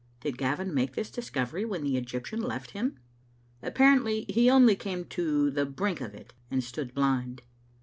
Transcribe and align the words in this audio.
Did 0.21 0.39
Gavin 0.39 0.73
make 0.73 0.95
this 0.95 1.11
discovery 1.11 1.63
when 1.63 1.83
the 1.83 1.95
Egyptian 1.95 2.41
left 2.41 2.71
him? 2.71 2.97
Apparently 3.61 4.25
he 4.29 4.49
only 4.49 4.75
came 4.75 5.05
to 5.05 5.51
the 5.51 5.67
brink 5.67 6.01
of 6.01 6.15
it 6.15 6.33
and 6.49 6.63
stood 6.63 6.95
blind. 6.95 7.43